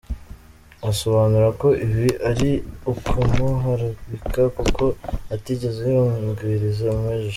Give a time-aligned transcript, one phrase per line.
[0.89, 2.51] Asobanura ko ibi ari
[2.91, 4.83] ukumuharabika kuko
[5.35, 7.25] atigeze yungiriza Maj.